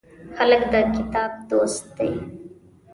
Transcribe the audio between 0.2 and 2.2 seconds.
هلک د کتاب دوست دی.